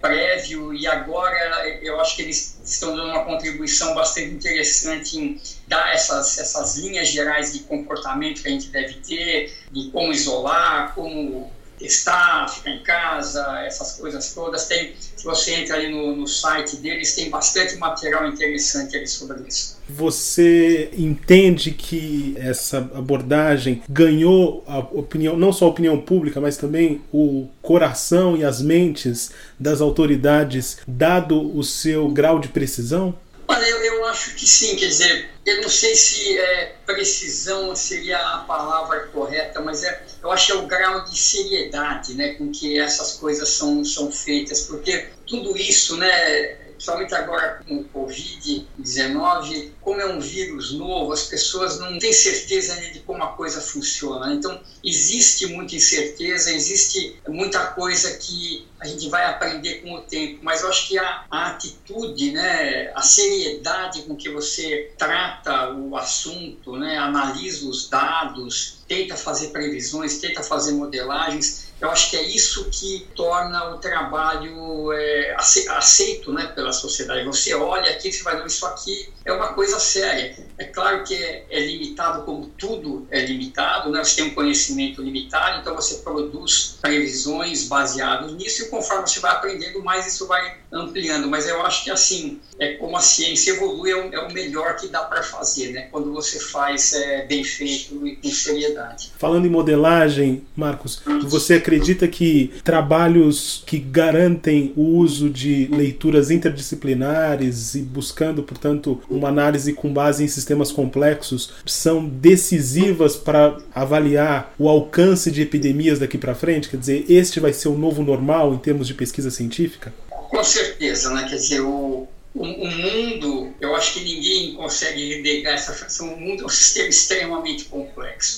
prévio 0.00 0.74
e 0.74 0.86
agora 0.86 1.68
eu 1.82 2.00
acho 2.00 2.16
que 2.16 2.22
eles 2.22 2.60
estão 2.64 2.94
dando 2.94 3.10
uma 3.10 3.24
contribuição 3.24 3.94
bastante 3.94 4.34
interessante 4.34 5.18
em 5.18 5.40
dar 5.66 5.92
essas, 5.92 6.38
essas 6.38 6.76
linhas 6.76 7.08
gerais 7.08 7.52
de 7.52 7.60
comportamento 7.60 8.42
que 8.42 8.48
a 8.48 8.50
gente 8.50 8.68
deve 8.68 8.94
ter, 8.94 9.52
de 9.70 9.90
como 9.90 10.12
isolar, 10.12 10.94
como 10.94 11.52
testar, 11.84 12.48
ficar 12.48 12.70
em 12.70 12.82
casa, 12.82 13.62
essas 13.66 13.92
coisas 13.92 14.32
todas. 14.32 14.66
Tem, 14.66 14.94
se 14.98 15.24
você 15.24 15.54
entra 15.56 15.76
ali 15.76 15.90
no, 15.90 16.16
no 16.16 16.26
site 16.26 16.76
deles, 16.76 17.14
tem 17.14 17.28
bastante 17.28 17.76
material 17.76 18.26
interessante 18.26 18.96
ali 18.96 19.06
sobre 19.06 19.46
isso. 19.46 19.76
Você 19.86 20.90
entende 20.96 21.72
que 21.72 22.34
essa 22.38 22.78
abordagem 22.78 23.82
ganhou 23.88 24.64
a 24.66 24.78
opinião, 24.78 25.36
não 25.36 25.52
só 25.52 25.66
a 25.66 25.68
opinião 25.68 26.00
pública, 26.00 26.40
mas 26.40 26.56
também 26.56 27.02
o 27.12 27.48
coração 27.60 28.34
e 28.34 28.44
as 28.44 28.62
mentes 28.62 29.30
das 29.60 29.82
autoridades, 29.82 30.78
dado 30.88 31.54
o 31.56 31.62
seu 31.62 32.08
grau 32.08 32.38
de 32.38 32.48
precisão? 32.48 33.14
Olha, 33.54 33.66
eu, 33.66 33.84
eu 33.84 34.04
acho 34.06 34.34
que 34.34 34.44
sim, 34.48 34.74
quer 34.74 34.88
dizer, 34.88 35.30
eu 35.46 35.62
não 35.62 35.68
sei 35.68 35.94
se 35.94 36.36
é, 36.36 36.74
precisão 36.84 37.74
seria 37.76 38.18
a 38.18 38.38
palavra 38.38 39.06
correta, 39.12 39.60
mas 39.60 39.84
é, 39.84 40.04
eu 40.20 40.32
acho 40.32 40.46
que 40.46 40.52
é 40.52 40.54
o 40.56 40.66
grau 40.66 41.04
de 41.04 41.16
seriedade 41.16 42.14
né, 42.14 42.34
com 42.34 42.50
que 42.50 42.76
essas 42.76 43.12
coisas 43.12 43.48
são, 43.50 43.84
são 43.84 44.10
feitas, 44.10 44.62
porque 44.62 45.08
tudo 45.24 45.56
isso, 45.56 45.96
né, 45.96 46.63
principalmente 46.84 47.14
agora 47.14 47.62
com 47.66 47.76
o 47.76 47.84
Covid-19, 47.84 49.70
como 49.80 50.00
é 50.00 50.06
um 50.06 50.20
vírus 50.20 50.72
novo, 50.72 51.14
as 51.14 51.22
pessoas 51.22 51.78
não 51.78 51.98
têm 51.98 52.12
certeza 52.12 52.78
de 52.92 53.00
como 53.00 53.22
a 53.24 53.28
coisa 53.28 53.58
funciona. 53.60 54.34
Então, 54.34 54.60
existe 54.84 55.46
muita 55.46 55.74
incerteza, 55.74 56.52
existe 56.52 57.18
muita 57.26 57.68
coisa 57.68 58.18
que 58.18 58.66
a 58.78 58.86
gente 58.86 59.08
vai 59.08 59.24
aprender 59.24 59.80
com 59.80 59.94
o 59.94 60.02
tempo, 60.02 60.40
mas 60.42 60.60
eu 60.60 60.68
acho 60.68 60.88
que 60.88 60.98
a, 60.98 61.24
a 61.30 61.46
atitude, 61.46 62.32
né, 62.32 62.92
a 62.94 63.00
seriedade 63.00 64.02
com 64.02 64.14
que 64.14 64.28
você 64.28 64.92
trata 64.98 65.72
o 65.72 65.96
assunto, 65.96 66.76
né, 66.76 66.98
analisa 66.98 67.66
os 67.66 67.88
dados, 67.88 68.84
tenta 68.86 69.16
fazer 69.16 69.48
previsões, 69.48 70.18
tenta 70.18 70.42
fazer 70.42 70.72
modelagens, 70.72 71.72
eu 71.84 71.90
acho 71.90 72.10
que 72.10 72.16
é 72.16 72.22
isso 72.22 72.70
que 72.70 73.06
torna 73.14 73.74
o 73.74 73.78
trabalho 73.78 74.90
é, 74.92 75.36
aceito 75.36 76.32
né, 76.32 76.46
pela 76.54 76.72
sociedade. 76.72 77.24
Você 77.26 77.54
olha 77.54 77.90
aqui, 77.90 78.10
você 78.10 78.22
vai 78.22 78.36
ver 78.36 78.46
isso 78.46 78.66
aqui 78.66 79.12
é 79.24 79.32
uma 79.32 79.54
coisa 79.54 79.78
séria. 79.80 80.36
É 80.58 80.64
claro 80.64 81.02
que 81.02 81.14
é, 81.14 81.46
é 81.50 81.60
limitado 81.60 82.24
como 82.24 82.46
tudo 82.58 83.06
é 83.10 83.24
limitado, 83.24 83.90
né? 83.90 84.04
você 84.04 84.16
tem 84.16 84.30
um 84.30 84.34
conhecimento 84.34 85.02
limitado, 85.02 85.60
então 85.60 85.74
você 85.74 85.96
produz 85.96 86.78
previsões 86.80 87.66
baseadas 87.66 88.32
nisso 88.34 88.64
e 88.64 88.68
conforme 88.68 89.08
você 89.08 89.20
vai 89.20 89.32
aprendendo 89.32 89.82
mais 89.82 90.06
isso 90.06 90.26
vai 90.26 90.58
ampliando. 90.70 91.28
Mas 91.28 91.48
eu 91.48 91.64
acho 91.64 91.84
que 91.84 91.90
assim, 91.90 92.38
é 92.58 92.74
como 92.74 92.96
a 92.96 93.00
ciência 93.00 93.52
evolui, 93.52 93.90
é 93.90 93.96
o, 93.96 94.14
é 94.14 94.20
o 94.20 94.32
melhor 94.32 94.76
que 94.76 94.88
dá 94.88 95.02
para 95.02 95.22
fazer, 95.22 95.72
né? 95.72 95.88
quando 95.90 96.12
você 96.12 96.38
faz 96.38 96.92
é, 96.92 97.24
bem 97.24 97.42
feito 97.42 98.06
e 98.06 98.16
com 98.16 98.28
seriedade. 98.28 99.10
Falando 99.18 99.46
em 99.46 99.50
modelagem, 99.50 100.46
Marcos, 100.54 101.00
você 101.22 101.54
acredita 101.54 101.73
acredita 101.74 102.06
que 102.08 102.52
trabalhos 102.62 103.62
que 103.66 103.78
garantem 103.78 104.72
o 104.76 104.82
uso 104.82 105.28
de 105.28 105.66
leituras 105.66 106.30
interdisciplinares 106.30 107.74
e 107.74 107.80
buscando, 107.80 108.42
portanto, 108.42 109.00
uma 109.10 109.28
análise 109.28 109.72
com 109.72 109.92
base 109.92 110.24
em 110.24 110.28
sistemas 110.28 110.70
complexos 110.70 111.52
são 111.66 112.06
decisivas 112.06 113.16
para 113.16 113.58
avaliar 113.74 114.54
o 114.58 114.68
alcance 114.68 115.30
de 115.30 115.42
epidemias 115.42 115.98
daqui 115.98 116.16
para 116.16 116.34
frente? 116.34 116.68
Quer 116.68 116.76
dizer, 116.76 117.04
este 117.08 117.40
vai 117.40 117.52
ser 117.52 117.68
o 117.68 117.76
novo 117.78 118.02
normal 118.02 118.54
em 118.54 118.58
termos 118.58 118.86
de 118.86 118.94
pesquisa 118.94 119.30
científica? 119.30 119.92
Com 120.08 120.44
certeza, 120.44 121.12
né? 121.12 121.26
Quer 121.28 121.36
dizer, 121.36 121.60
o, 121.60 122.08
o, 122.34 122.44
mundo, 122.44 123.54
eu 123.60 123.76
acho 123.76 123.94
que 123.94 124.00
ninguém 124.00 124.54
consegue 124.54 125.22
negar 125.22 125.54
essa 125.54 125.72
fração, 125.72 126.12
o 126.12 126.20
mundo 126.20 126.42
é 126.42 126.46
um 126.46 126.48
sistema 126.48 126.88
extremamente 126.88 127.64
complexo, 127.66 127.93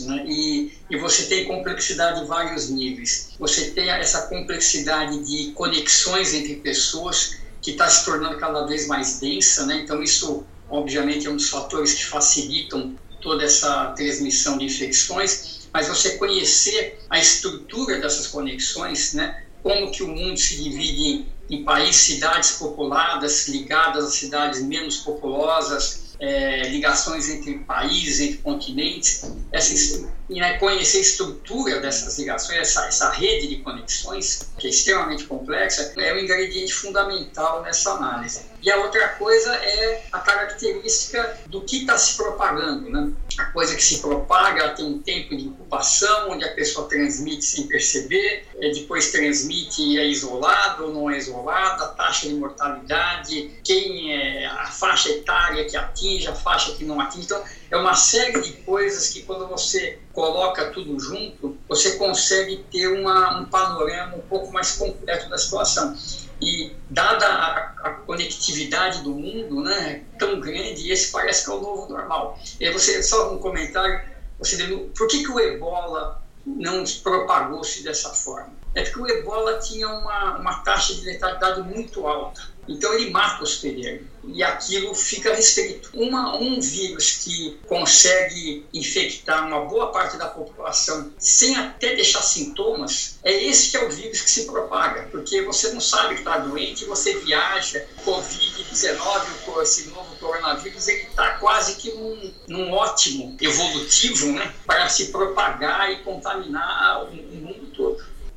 né? 0.06 0.24
E, 0.26 0.72
e 0.90 0.96
você 0.96 1.26
tem 1.26 1.46
complexidade 1.46 2.22
em 2.22 2.26
vários 2.26 2.68
níveis. 2.68 3.30
Você 3.38 3.70
tem 3.70 3.90
essa 3.90 4.22
complexidade 4.28 5.24
de 5.24 5.52
conexões 5.52 6.34
entre 6.34 6.56
pessoas 6.56 7.36
que 7.62 7.72
está 7.72 7.88
se 7.88 8.04
tornando 8.04 8.38
cada 8.38 8.66
vez 8.66 8.86
mais 8.86 9.18
densa, 9.18 9.66
né? 9.66 9.80
Então 9.82 10.02
isso, 10.02 10.44
obviamente, 10.68 11.26
é 11.26 11.30
um 11.30 11.36
dos 11.36 11.48
fatores 11.48 11.94
que 11.94 12.04
facilitam 12.04 12.94
toda 13.20 13.44
essa 13.44 13.92
transmissão 13.92 14.58
de 14.58 14.66
infecções, 14.66 15.68
mas 15.72 15.88
você 15.88 16.16
conhecer 16.16 16.98
a 17.10 17.18
estrutura 17.18 18.00
dessas 18.00 18.26
conexões, 18.28 19.14
né? 19.14 19.44
Como 19.62 19.90
que 19.90 20.02
o 20.02 20.08
mundo 20.08 20.36
se 20.38 20.62
divide 20.62 21.02
em 21.02 21.36
em 21.48 21.64
países, 21.64 21.96
cidades 21.96 22.52
populadas 22.52 23.48
ligadas 23.48 24.04
a 24.04 24.10
cidades 24.10 24.62
menos 24.62 24.98
populosas, 24.98 26.05
é, 26.18 26.68
ligações 26.68 27.28
entre 27.28 27.58
países, 27.58 28.20
entre 28.20 28.38
continentes, 28.38 29.22
essa, 29.52 30.08
né, 30.28 30.58
conhecer 30.58 30.98
a 30.98 31.00
estrutura 31.00 31.80
dessas 31.80 32.18
ligações, 32.18 32.58
essa, 32.58 32.86
essa 32.86 33.10
rede 33.10 33.48
de 33.48 33.56
conexões, 33.56 34.50
que 34.58 34.66
é 34.66 34.70
extremamente 34.70 35.24
complexa, 35.24 35.92
é 35.96 36.14
um 36.14 36.18
ingrediente 36.18 36.72
fundamental 36.72 37.62
nessa 37.62 37.92
análise. 37.92 38.40
E 38.66 38.70
a 38.70 38.78
outra 38.78 39.10
coisa 39.10 39.54
é 39.54 40.02
a 40.10 40.18
característica 40.18 41.38
do 41.46 41.60
que 41.60 41.82
está 41.82 41.96
se 41.96 42.16
propagando. 42.16 42.90
Né? 42.90 43.12
A 43.38 43.44
coisa 43.46 43.76
que 43.76 43.82
se 43.82 44.00
propaga 44.00 44.70
tem 44.70 44.84
um 44.84 44.98
tempo 44.98 45.36
de 45.36 45.44
incubação, 45.44 46.30
onde 46.30 46.44
a 46.44 46.52
pessoa 46.52 46.88
transmite 46.88 47.44
sem 47.44 47.68
perceber, 47.68 48.44
é, 48.60 48.70
depois 48.70 49.12
transmite 49.12 49.82
e 49.82 49.98
é 49.98 50.06
isolado 50.06 50.86
ou 50.86 50.92
não 50.92 51.08
é 51.08 51.16
isolado, 51.16 51.84
a 51.84 51.88
taxa 51.88 52.28
de 52.28 52.34
mortalidade, 52.34 53.52
quem 53.62 54.12
é 54.12 54.46
a 54.46 54.66
faixa 54.66 55.10
etária 55.10 55.64
que 55.64 55.76
atinge, 55.76 56.26
a 56.26 56.34
faixa 56.34 56.72
que 56.72 56.84
não 56.84 57.00
atinge. 57.00 57.26
Então, 57.26 57.44
é 57.70 57.76
uma 57.76 57.94
série 57.94 58.40
de 58.40 58.52
coisas 58.62 59.10
que 59.10 59.22
quando 59.22 59.46
você 59.46 59.98
coloca 60.16 60.70
tudo 60.70 60.98
junto, 60.98 61.58
você 61.68 61.96
consegue 61.96 62.64
ter 62.72 62.86
uma, 62.88 63.38
um 63.38 63.44
panorama 63.44 64.16
um 64.16 64.22
pouco 64.22 64.50
mais 64.50 64.72
completo 64.72 65.28
da 65.28 65.36
situação. 65.36 65.94
E 66.40 66.74
dada 66.88 67.26
a, 67.26 67.56
a, 67.82 67.90
conectividade 68.06 69.02
do 69.02 69.10
mundo, 69.10 69.60
né, 69.60 70.04
tão 70.18 70.40
grande, 70.40 70.90
esse 70.90 71.12
parece 71.12 71.44
que 71.44 71.50
é 71.50 71.54
o 71.54 71.60
novo 71.60 71.92
normal. 71.92 72.38
E 72.58 72.66
aí 72.66 72.72
você 72.72 73.02
só 73.02 73.30
um 73.34 73.38
comentário, 73.38 74.00
você 74.38 74.56
deu, 74.56 74.90
por 74.96 75.06
que 75.06 75.22
que 75.22 75.30
o 75.30 75.38
Ebola 75.38 76.22
não 76.46 76.82
propagou-se 77.02 77.82
dessa 77.82 78.08
forma? 78.08 78.54
É 78.74 78.84
porque 78.84 79.00
o 79.00 79.06
Ebola 79.06 79.58
tinha 79.58 79.86
uma, 79.86 80.38
uma 80.38 80.54
taxa 80.60 80.94
de 80.94 81.02
letalidade 81.02 81.60
muito 81.60 82.06
alta. 82.06 82.40
Então 82.68 82.92
ele 82.94 83.10
mata 83.10 83.40
o 83.40 83.44
hospedeiro 83.44 84.06
e 84.24 84.42
aquilo 84.42 84.94
fica 84.94 85.34
restrito. 85.34 85.90
Uma, 85.94 86.36
um 86.36 86.60
vírus 86.60 87.22
que 87.24 87.58
consegue 87.66 88.66
infectar 88.72 89.46
uma 89.46 89.64
boa 89.66 89.92
parte 89.92 90.16
da 90.16 90.26
população 90.26 91.12
sem 91.18 91.56
até 91.56 91.94
deixar 91.94 92.22
sintomas, 92.22 93.18
é 93.22 93.32
esse 93.32 93.70
que 93.70 93.76
é 93.76 93.84
o 93.84 93.90
vírus 93.90 94.20
que 94.20 94.30
se 94.30 94.44
propaga, 94.46 95.08
porque 95.10 95.42
você 95.42 95.72
não 95.72 95.80
sabe 95.80 96.14
que 96.14 96.20
está 96.20 96.38
doente, 96.38 96.84
você 96.84 97.18
viaja, 97.18 97.86
Covid-19, 98.04 99.62
esse 99.62 99.88
novo 99.88 100.14
coronavírus, 100.16 100.88
ele 100.88 101.02
está 101.02 101.30
quase 101.38 101.76
que 101.76 101.92
num, 101.92 102.34
num 102.48 102.72
ótimo 102.72 103.36
evolutivo 103.40 104.32
né, 104.32 104.54
para 104.66 104.88
se 104.88 105.06
propagar 105.06 105.90
e 105.90 106.02
contaminar 106.02 106.86
todo. 107.06 107.35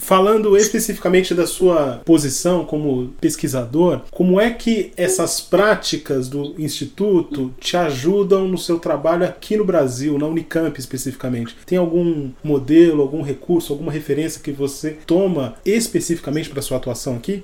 Falando 0.09 0.57
especificamente 0.57 1.35
da 1.35 1.45
sua 1.45 2.01
posição 2.03 2.65
como 2.65 3.09
pesquisador, 3.21 4.01
como 4.09 4.41
é 4.41 4.49
que 4.49 4.91
essas 4.97 5.39
práticas 5.39 6.27
do 6.27 6.55
Instituto 6.57 7.53
te 7.59 7.77
ajudam 7.77 8.47
no 8.47 8.57
seu 8.57 8.79
trabalho 8.79 9.23
aqui 9.23 9.55
no 9.55 9.63
Brasil, 9.63 10.17
na 10.17 10.25
Unicamp 10.25 10.79
especificamente? 10.79 11.55
Tem 11.63 11.77
algum 11.77 12.31
modelo, 12.43 13.03
algum 13.03 13.21
recurso, 13.21 13.71
alguma 13.71 13.91
referência 13.91 14.41
que 14.41 14.51
você 14.51 14.97
toma 15.05 15.53
especificamente 15.63 16.49
para 16.49 16.63
sua 16.63 16.77
atuação 16.77 17.15
aqui? 17.15 17.43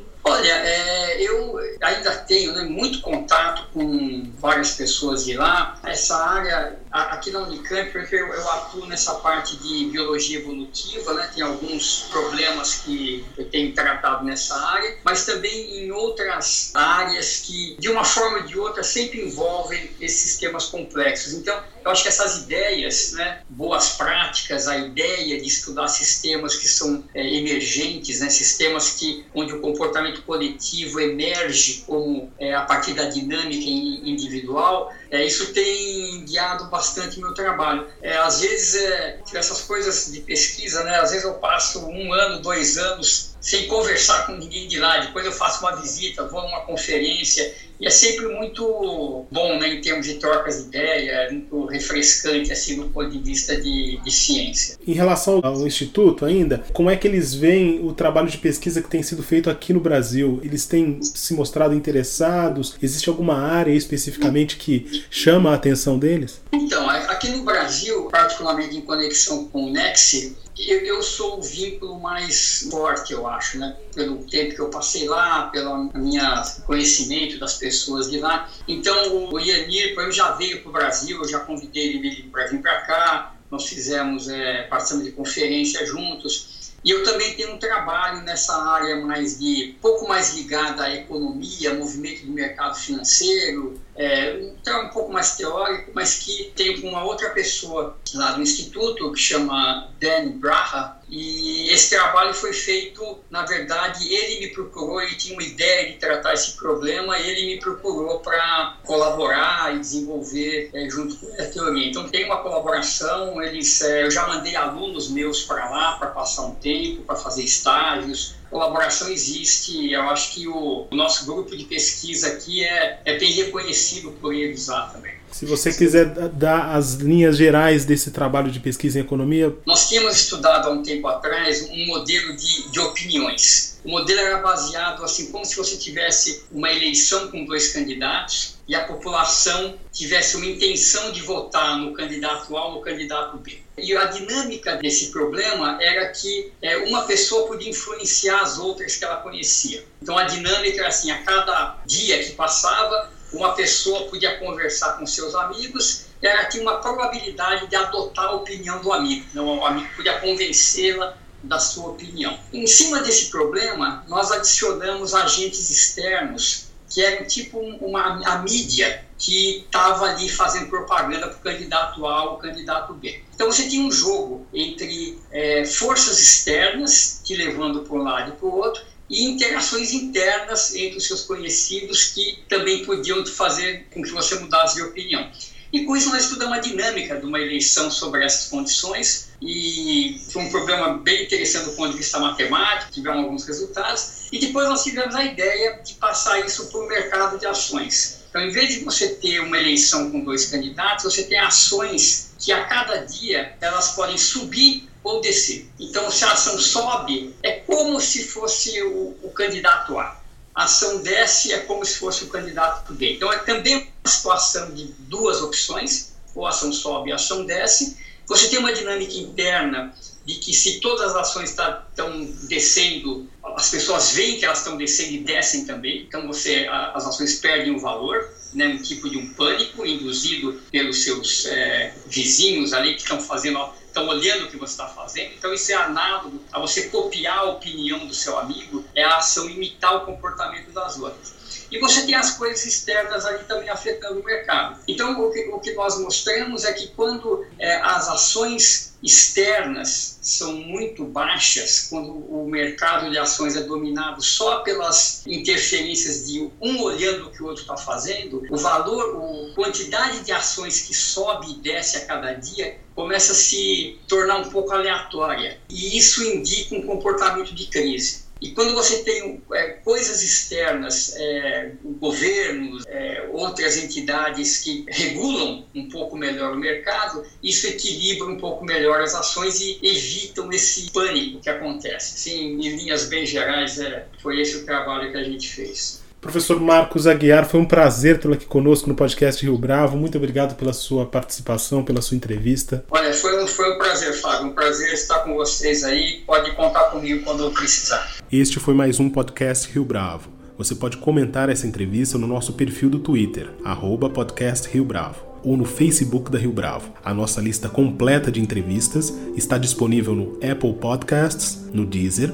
Ainda 1.85 2.15
tenho 2.15 2.51
né, 2.53 2.63
muito 2.63 2.99
contato 2.99 3.67
com 3.71 4.31
várias 4.39 4.71
pessoas 4.71 5.23
de 5.23 5.35
lá. 5.37 5.79
Essa 5.83 6.17
área, 6.17 6.79
aqui 6.91 7.29
na 7.29 7.41
Unicamp, 7.41 7.95
eu, 7.95 8.27
eu 8.27 8.51
atuo 8.51 8.87
nessa 8.87 9.13
parte 9.15 9.55
de 9.57 9.85
biologia 9.91 10.39
evolutiva, 10.39 11.13
né, 11.13 11.29
tem 11.35 11.43
alguns 11.43 12.07
problemas 12.09 12.81
que 12.83 13.23
eu 13.37 13.47
tenho 13.51 13.71
tratado 13.75 14.25
nessa 14.25 14.55
área, 14.55 14.97
mas 15.03 15.25
também 15.25 15.83
em 15.83 15.91
outras 15.91 16.71
áreas 16.73 17.41
que, 17.45 17.75
de 17.77 17.87
uma 17.87 18.03
forma 18.03 18.39
ou 18.39 18.43
de 18.45 18.57
outra, 18.57 18.83
sempre 18.83 19.21
envolvem 19.21 19.91
esses 20.01 20.21
sistemas 20.21 20.65
complexos. 20.65 21.33
Então, 21.33 21.55
eu 21.83 21.91
acho 21.91 22.01
que 22.01 22.09
essas 22.09 22.37
ideias, 22.37 23.11
né, 23.11 23.41
boas 23.47 23.89
práticas, 23.89 24.67
a 24.67 24.75
ideia 24.75 25.39
de 25.39 25.47
estudar 25.47 25.87
sistemas 25.87 26.55
que 26.55 26.67
são 26.67 27.03
é, 27.13 27.21
emergentes, 27.35 28.21
né, 28.21 28.29
sistemas 28.31 28.91
que, 28.91 29.23
onde 29.35 29.53
o 29.53 29.61
comportamento 29.61 30.23
coletivo 30.23 30.99
emerge 30.99 31.74
como 31.83 32.33
é, 32.39 32.53
a 32.53 32.61
partir 32.61 32.93
da 32.93 33.05
dinâmica 33.05 33.65
individual, 33.67 34.89
é, 35.11 35.25
isso 35.25 35.53
tem 35.53 36.25
guiado 36.25 36.69
bastante 36.69 37.19
meu 37.19 37.33
trabalho. 37.33 37.87
É, 38.01 38.17
às 38.17 38.41
vezes, 38.41 38.75
é, 38.75 39.19
essas 39.33 39.61
coisas 39.61 40.11
de 40.11 40.21
pesquisa, 40.21 40.83
né, 40.83 40.97
às 40.97 41.11
vezes 41.11 41.25
eu 41.25 41.35
passo 41.35 41.85
um 41.87 42.13
ano, 42.13 42.41
dois 42.41 42.77
anos 42.77 43.35
sem 43.39 43.67
conversar 43.67 44.25
com 44.25 44.33
ninguém 44.33 44.67
de 44.67 44.79
lá. 44.79 44.97
Depois 44.97 45.25
eu 45.25 45.31
faço 45.31 45.59
uma 45.63 45.75
visita, 45.75 46.27
vou 46.27 46.39
a 46.39 46.45
uma 46.47 46.61
conferência 46.61 47.53
e 47.79 47.85
é 47.85 47.89
sempre 47.89 48.27
muito 48.27 49.25
bom, 49.31 49.59
né, 49.59 49.73
em 49.73 49.81
termos 49.81 50.05
de 50.05 50.15
trocas 50.15 50.61
de 50.61 50.67
ideia, 50.69 51.11
é 51.11 51.31
muito 51.31 51.65
refrescante, 51.65 52.51
assim, 52.51 52.77
do 52.77 52.89
ponto 52.89 53.09
de 53.09 53.19
vista 53.19 53.55
de, 53.59 53.99
de 54.03 54.11
ciência. 54.11 54.77
Em 54.87 54.93
relação 54.93 55.39
ao 55.43 55.65
Instituto 55.65 56.25
ainda, 56.25 56.63
como 56.73 56.89
é 56.89 56.95
que 56.95 57.07
eles 57.07 57.33
veem 57.33 57.85
o 57.85 57.93
trabalho 57.93 58.29
de 58.29 58.37
pesquisa 58.37 58.81
que 58.81 58.89
tem 58.89 59.03
sido 59.03 59.23
feito 59.23 59.49
aqui 59.49 59.73
no 59.73 59.79
Brasil? 59.79 60.39
Eles 60.43 60.65
têm 60.65 60.99
se 61.01 61.33
mostrado 61.33 61.73
interessados? 61.73 62.75
Existe 62.81 63.09
alguma 63.09 63.37
área 63.37 63.71
especificamente 63.71 64.57
que 64.57 65.03
chama 65.09 65.51
a 65.51 65.55
atenção 65.55 65.99
deles? 65.99 66.41
Então, 66.51 66.89
aqui 66.89 67.29
no 67.29 67.43
Brasil, 67.43 68.07
particularmente 68.09 68.77
em 68.77 68.81
conexão 68.81 69.47
com 69.47 69.65
o 69.65 69.71
Nexi, 69.71 70.35
eu, 70.57 71.03
sou 71.03 71.39
o 71.39 71.41
vínculo 71.41 71.99
mais 71.99 72.67
forte, 72.71 73.11
eu 73.11 73.27
acho, 73.27 73.57
né? 73.57 73.75
Pelo 73.93 74.19
tempo 74.19 74.55
que 74.55 74.61
eu 74.61 74.69
passei 74.69 75.05
lá, 75.07 75.47
pelo 75.47 75.91
minha 75.93 76.43
conhecimento 76.65 77.37
das 77.37 77.55
pessoas 77.55 77.64
de 78.09 78.19
lá. 78.19 78.49
Então, 78.67 79.29
o 79.31 79.39
Ianir, 79.39 79.93
por 79.93 80.01
exemplo, 80.01 80.11
já 80.11 80.31
veio 80.31 80.61
para 80.61 80.69
o 80.69 80.73
Brasil, 80.73 81.17
eu 81.17 81.27
já 81.27 81.39
convidei 81.39 81.95
ele 81.95 82.29
para 82.31 82.47
vir 82.47 82.61
para 82.61 82.81
cá. 82.81 83.35
Nós 83.49 83.67
fizemos, 83.67 84.27
é, 84.27 84.63
de 85.03 85.11
conferência 85.11 85.85
juntos. 85.85 86.55
E 86.85 86.91
eu 86.91 87.03
também 87.03 87.33
tenho 87.33 87.55
um 87.55 87.57
trabalho 87.57 88.21
nessa 88.21 88.55
área 88.55 88.95
mais 88.97 89.39
de 89.39 89.75
pouco 89.81 90.07
mais 90.07 90.35
ligada 90.35 90.83
à 90.83 90.93
economia, 90.93 91.73
movimento 91.73 92.27
do 92.27 92.31
mercado 92.31 92.75
financeiro, 92.75 93.81
é, 93.95 94.39
então 94.39 94.85
um 94.85 94.89
pouco 94.89 95.11
mais 95.11 95.35
teórico, 95.35 95.89
mas 95.95 96.19
que 96.19 96.51
tenho 96.55 96.79
com 96.79 96.89
uma 96.89 97.03
outra 97.03 97.31
pessoa 97.31 97.97
lá 98.15 98.31
do 98.31 98.41
instituto 98.41 99.11
que 99.11 99.19
chama 99.19 99.89
Dan 99.99 100.31
Braha 100.39 100.95
e 101.07 101.69
esse 101.69 101.91
trabalho 101.91 102.33
foi 102.33 102.51
feito, 102.51 103.19
na 103.29 103.45
verdade, 103.45 104.11
ele 104.11 104.39
me 104.39 104.47
procurou, 104.53 104.99
ele 104.99 105.15
tinha 105.15 105.35
uma 105.35 105.43
ideia 105.43 105.91
de 105.91 105.97
tratar 105.97 106.33
esse 106.33 106.57
problema, 106.57 107.17
ele 107.19 107.45
me 107.45 107.59
procurou 107.59 108.19
para 108.19 108.77
colaborar 108.83 109.75
e 109.75 109.79
desenvolver 109.79 110.71
é, 110.73 110.89
junto 110.89 111.15
com 111.17 111.31
a 111.41 111.45
teoria. 111.45 111.87
Então 111.87 112.09
tem 112.09 112.25
uma 112.25 112.37
colaboração, 112.37 113.41
eles, 113.41 113.81
é, 113.81 114.03
eu 114.03 114.11
já 114.11 114.27
mandei 114.27 114.55
alunos 114.55 115.09
meus 115.09 115.43
para 115.43 115.69
lá 115.69 115.93
para 115.93 116.07
passar 116.07 116.47
um 116.47 116.55
tempo, 116.55 117.03
para 117.03 117.15
fazer 117.15 117.43
estágios, 117.43 118.35
colaboração 118.49 119.09
existe. 119.09 119.91
Eu 119.91 120.01
acho 120.03 120.33
que 120.33 120.47
o, 120.47 120.87
o, 120.89 120.95
nosso 120.95 121.25
grupo 121.25 121.55
de 121.55 121.65
pesquisa 121.65 122.29
aqui 122.29 122.63
é, 122.63 122.99
é 123.05 123.17
bem 123.17 123.31
reconhecido 123.31 124.11
por 124.13 124.33
eles 124.33 124.67
lá 124.67 124.87
também. 124.87 125.14
Se 125.35 125.45
você 125.45 125.73
quiser 125.73 126.05
dar 126.29 126.77
as 126.77 126.93
linhas 126.93 127.35
gerais 127.35 127.83
desse 127.83 128.09
trabalho 128.09 128.49
de 128.49 128.61
pesquisa 128.61 128.99
em 128.99 129.01
economia. 129.01 129.53
Nós 129.65 129.89
tínhamos 129.89 130.15
estudado 130.15 130.69
há 130.69 130.71
um 130.71 130.81
tempo 130.81 131.05
atrás 131.09 131.67
um 131.69 131.87
modelo 131.87 132.33
de, 132.37 132.71
de 132.71 132.79
opiniões. 132.79 133.77
O 133.83 133.89
modelo 133.89 134.17
era 134.17 134.37
baseado 134.37 135.03
assim 135.03 135.33
como 135.33 135.43
se 135.43 135.57
você 135.57 135.75
tivesse 135.75 136.45
uma 136.49 136.71
eleição 136.71 137.27
com 137.27 137.43
dois 137.43 137.73
candidatos 137.73 138.55
e 138.65 138.73
a 138.73 138.85
população 138.85 139.75
tivesse 139.91 140.37
uma 140.37 140.45
intenção 140.45 141.11
de 141.11 141.21
votar 141.21 141.79
no 141.79 141.91
candidato 141.93 142.55
A 142.55 142.67
ou 142.67 142.75
no 142.75 142.81
candidato 142.81 143.35
B. 143.37 143.59
E 143.77 143.93
a 143.93 144.05
dinâmica 144.05 144.77
desse 144.77 145.11
problema 145.11 145.77
era 145.81 146.07
que 146.11 146.53
é, 146.61 146.77
uma 146.77 147.01
pessoa 147.01 147.45
podia 147.45 147.69
influenciar 147.69 148.41
as 148.41 148.57
outras 148.57 148.95
que 148.95 149.03
ela 149.03 149.17
conhecia. 149.17 149.83
Então 150.01 150.17
a 150.17 150.23
dinâmica 150.23 150.79
era 150.79 150.87
assim: 150.87 151.11
a 151.11 151.21
cada 151.23 151.81
dia 151.85 152.23
que 152.23 152.31
passava, 152.31 153.11
uma 153.35 153.53
pessoa 153.53 154.07
podia 154.07 154.37
conversar 154.37 154.93
com 154.93 155.05
seus 155.05 155.35
amigos, 155.35 156.05
ela 156.21 156.45
tinha 156.45 156.63
uma 156.63 156.77
probabilidade 156.77 157.67
de 157.67 157.75
adotar 157.75 158.25
a 158.25 158.31
opinião 158.33 158.81
do 158.81 158.91
amigo. 158.91 159.25
Não, 159.33 159.59
o 159.59 159.65
amigo 159.65 159.87
podia 159.95 160.19
convencê-la 160.19 161.17
da 161.43 161.59
sua 161.59 161.89
opinião. 161.89 162.37
Em 162.51 162.65
cima 162.65 163.01
desse 163.01 163.29
problema, 163.29 164.03
nós 164.07 164.31
adicionamos 164.31 165.13
agentes 165.13 165.69
externos, 165.69 166.65
que 166.89 167.03
eram 167.03 167.27
tipo 167.27 167.59
uma, 167.59 168.25
a 168.25 168.39
mídia 168.39 169.03
que 169.17 169.59
estava 169.65 170.05
ali 170.05 170.29
fazendo 170.29 170.69
propaganda 170.69 171.27
para 171.27 171.37
o 171.37 171.39
candidato 171.39 172.05
A 172.05 172.31
ou 172.31 172.37
candidato 172.37 172.93
B. 172.93 173.21
Então 173.33 173.51
você 173.51 173.67
tinha 173.67 173.85
um 173.85 173.91
jogo 173.91 174.45
entre 174.53 175.19
é, 175.31 175.65
forças 175.65 176.19
externas, 176.19 177.21
te 177.23 177.35
levando 177.35 177.81
para 177.81 177.95
um 177.95 178.03
lado 178.03 178.31
e 178.31 178.35
para 178.35 178.45
o 178.45 178.55
outro, 178.55 178.83
e 179.09 179.25
interações 179.25 179.93
internas 179.93 180.73
entre 180.75 180.97
os 180.97 181.07
seus 181.07 181.21
conhecidos 181.21 182.05
que 182.05 182.43
também 182.49 182.85
podiam 182.85 183.25
fazer 183.25 183.87
com 183.93 184.01
que 184.01 184.11
você 184.11 184.35
mudasse 184.35 184.75
de 184.75 184.83
opinião. 184.83 185.29
E 185.71 185.83
com 185.83 185.95
isso 185.95 186.09
nós 186.09 186.23
estudamos 186.23 186.57
a 186.57 186.61
dinâmica 186.61 187.19
de 187.19 187.25
uma 187.25 187.39
eleição 187.39 187.91
sobre 187.91 188.23
essas 188.23 188.47
condições 188.49 189.29
e 189.41 190.21
foi 190.31 190.43
um 190.43 190.49
problema 190.49 190.97
bem 190.99 191.25
interessante 191.25 191.65
do 191.65 191.71
ponto 191.75 191.91
de 191.91 191.97
vista 191.97 192.17
matemático, 192.17 192.93
tivemos 192.93 193.23
alguns 193.23 193.45
resultados 193.45 194.27
e 194.31 194.39
depois 194.39 194.69
nós 194.69 194.83
tivemos 194.83 195.13
a 195.13 195.25
ideia 195.25 195.81
de 195.83 195.95
passar 195.95 196.39
isso 196.45 196.67
para 196.71 196.79
o 196.79 196.87
mercado 196.87 197.37
de 197.37 197.45
ações. 197.45 198.23
Então, 198.29 198.41
em 198.41 198.51
vez 198.51 198.69
de 198.73 198.83
você 198.85 199.15
ter 199.15 199.39
uma 199.39 199.57
eleição 199.57 200.11
com 200.11 200.21
dois 200.21 200.45
candidatos, 200.45 201.05
você 201.05 201.23
tem 201.23 201.39
ações 201.39 202.31
que 202.39 202.51
a 202.51 202.65
cada 202.65 202.97
dia 202.97 203.55
elas 203.61 203.95
podem 203.95 204.17
subir 204.17 204.89
ou 205.05 205.21
descer. 205.21 205.69
Então, 205.79 206.09
se 206.09 206.25
a 206.25 206.31
ação 206.31 206.57
sobe, 206.57 207.33
é 207.43 207.59
como 207.59 208.01
se 208.01 208.27
fosse 208.27 208.81
o, 208.81 209.15
o 209.21 209.29
candidato 209.29 209.97
A. 209.99 210.19
A 210.53 210.63
ação 210.63 211.03
desce 211.03 211.53
é 211.53 211.59
como 211.59 211.85
se 211.85 211.99
fosse 211.99 212.23
o 212.23 212.27
candidato 212.27 212.91
B. 212.93 213.13
Então, 213.13 213.31
é 213.31 213.37
também 213.37 213.75
uma 213.75 214.11
situação 214.11 214.71
de 214.71 214.85
duas 214.97 215.41
opções, 215.41 216.13
ou 216.33 216.45
a 216.47 216.49
ação 216.49 216.73
sobe, 216.73 217.11
a 217.11 217.15
ação 217.15 217.45
desce. 217.45 217.97
Você 218.25 218.49
tem 218.49 218.57
uma 218.57 218.73
dinâmica 218.73 219.13
interna 219.13 219.93
de 220.25 220.35
que 220.35 220.53
se 220.53 220.79
todas 220.79 221.11
as 221.11 221.15
ações 221.15 221.51
estão 221.51 221.65
tá, 221.95 222.11
descendo, 222.47 223.29
as 223.55 223.69
pessoas 223.69 224.11
veem 224.11 224.39
que 224.39 224.45
elas 224.45 224.59
estão 224.59 224.75
descendo 224.75 225.13
e 225.13 225.19
descem 225.19 225.65
também, 225.65 226.01
então 226.01 226.25
você, 226.25 226.67
as 226.69 227.05
ações 227.05 227.39
perdem 227.39 227.75
o 227.75 227.79
valor, 227.79 228.27
né, 228.53 228.67
um 228.67 228.81
tipo 228.81 229.09
de 229.09 229.17
um 229.17 229.33
pânico 229.33 229.85
induzido 229.85 230.61
pelos 230.71 231.03
seus 231.03 231.45
é, 231.45 231.93
vizinhos 232.07 232.73
ali 232.73 232.95
que 232.95 233.01
estão 233.01 233.19
fazendo 233.19 233.59
estão 233.95 234.07
olhando 234.09 234.45
o 234.45 234.47
que 234.49 234.57
você 234.57 234.73
está 234.73 234.87
fazendo. 234.87 235.31
Então, 235.37 235.53
isso 235.53 235.71
é 235.71 235.75
análogo 235.75 236.43
a 236.51 236.59
você 236.59 236.89
copiar 236.89 237.39
a 237.39 237.43
opinião 237.43 238.05
do 238.05 238.13
seu 238.13 238.37
amigo, 238.37 238.83
é 238.93 239.03
a 239.03 239.17
ação 239.17 239.49
imitar 239.49 239.95
o 239.95 240.01
comportamento 240.01 240.71
das 240.71 240.99
outras. 240.99 241.33
E 241.71 241.79
você 241.79 242.05
tem 242.05 242.15
as 242.15 242.31
coisas 242.31 242.65
externas 242.65 243.25
ali 243.25 243.43
também 243.45 243.69
afetando 243.69 244.19
o 244.19 244.23
mercado. 244.23 244.79
Então, 244.87 245.19
o 245.21 245.31
que, 245.31 245.49
o 245.49 245.59
que 245.59 245.73
nós 245.73 245.99
mostramos 245.99 246.63
é 246.63 246.73
que 246.73 246.87
quando 246.89 247.45
é, 247.59 247.75
as 247.77 248.07
ações 248.07 248.95
externas 249.05 250.17
são 250.21 250.53
muito 250.53 251.05
baixas, 251.05 251.87
quando 251.89 252.11
o 252.11 252.47
mercado 252.49 253.11
de 253.11 253.17
ações 253.17 253.55
é 253.55 253.61
dominado 253.61 254.21
só 254.21 254.59
pelas 254.59 255.21
interferências 255.27 256.27
de 256.27 256.49
um 256.59 256.81
olhando 256.81 257.27
o 257.27 257.31
que 257.31 257.43
o 257.43 257.45
outro 257.45 257.61
está 257.61 257.77
fazendo, 257.77 258.43
o 258.49 258.57
valor, 258.57 259.51
a 259.51 259.55
quantidade 259.55 260.21
de 260.21 260.31
ações 260.31 260.81
que 260.81 260.93
sobe 260.93 261.51
e 261.51 261.55
desce 261.57 261.97
a 261.97 262.05
cada 262.05 262.33
dia 262.33 262.79
começa 262.95 263.33
a 263.33 263.35
se 263.35 263.99
tornar 264.07 264.37
um 264.37 264.49
pouco 264.49 264.73
aleatória. 264.73 265.59
E 265.69 265.97
isso 265.97 266.23
indica 266.23 266.75
um 266.75 266.87
comportamento 266.87 267.53
de 267.53 267.67
crise. 267.67 268.24
E 268.41 268.51
quando 268.51 268.73
você 268.73 269.03
tem 269.03 269.41
é, 269.53 269.69
coisas 269.83 270.21
externas, 270.21 271.15
é, 271.15 271.71
governos, 271.99 272.83
é, 272.85 273.29
outras 273.31 273.77
entidades 273.77 274.59
que 274.59 274.85
regulam 274.89 275.65
um 275.73 275.89
pouco 275.89 276.17
melhor 276.17 276.53
o 276.53 276.57
mercado, 276.57 277.25
isso 277.41 277.65
equilibra 277.67 278.27
um 278.27 278.37
pouco 278.37 278.65
melhor 278.65 279.01
as 279.01 279.15
ações 279.15 279.61
e 279.61 279.79
evitam 279.81 280.51
esse 280.51 280.91
pânico 280.91 281.39
que 281.39 281.49
acontece. 281.49 282.19
Sim, 282.19 282.59
em 282.59 282.75
linhas 282.75 283.05
bem 283.05 283.25
gerais, 283.25 283.79
é, 283.79 284.05
foi 284.21 284.41
esse 284.41 284.57
o 284.57 284.65
trabalho 284.65 285.11
que 285.11 285.17
a 285.17 285.23
gente 285.23 285.49
fez. 285.49 286.04
Professor 286.25 286.59
Marcos 286.59 287.05
Aguiar, 287.05 287.47
foi 287.47 287.59
um 287.59 287.65
prazer 287.65 288.19
tê-lo 288.19 288.33
aqui 288.33 288.47
conosco 288.47 288.89
no 288.89 288.95
podcast 288.95 289.45
Rio 289.45 289.55
Bravo. 289.59 289.95
Muito 289.95 290.17
obrigado 290.17 290.55
pela 290.55 290.73
sua 290.73 291.05
participação, 291.05 291.83
pela 291.83 292.01
sua 292.01 292.17
entrevista. 292.17 292.83
Olha, 292.89 293.13
foi 293.13 293.43
um, 293.43 293.45
foi 293.45 293.71
um 293.71 293.77
prazer, 293.77 294.11
Fábio. 294.11 294.47
Um 294.47 294.53
prazer 294.53 294.91
estar 294.91 295.19
com 295.19 295.35
vocês 295.35 295.83
aí. 295.83 296.23
Pode 296.25 296.55
contar 296.55 296.85
comigo 296.85 297.23
quando 297.23 297.43
eu 297.43 297.51
precisar. 297.51 298.15
Este 298.31 298.59
foi 298.59 298.73
mais 298.73 298.99
um 298.99 299.07
podcast 299.07 299.71
Rio 299.71 299.85
Bravo. 299.85 300.31
Você 300.57 300.73
pode 300.73 300.97
comentar 300.97 301.47
essa 301.47 301.67
entrevista 301.67 302.17
no 302.17 302.25
nosso 302.25 302.53
perfil 302.53 302.89
do 302.89 302.97
Twitter, 302.97 303.51
arroba 303.63 304.09
podcast 304.09 304.67
Rio 304.67 304.83
Bravo, 304.83 305.23
ou 305.43 305.55
no 305.55 305.63
Facebook 305.63 306.31
da 306.31 306.39
Rio 306.39 306.51
Bravo. 306.51 306.91
A 307.03 307.13
nossa 307.13 307.39
lista 307.39 307.69
completa 307.69 308.31
de 308.31 308.41
entrevistas 308.41 309.13
está 309.37 309.59
disponível 309.59 310.15
no 310.15 310.39
Apple 310.43 310.73
Podcasts, 310.73 311.69
no 311.71 311.85
Deezer, 311.85 312.33